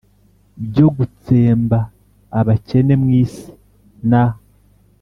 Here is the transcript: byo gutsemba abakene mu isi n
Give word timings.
byo 0.67 0.87
gutsemba 0.97 1.79
abakene 2.39 2.93
mu 3.01 3.09
isi 3.23 3.49
n 4.09 4.11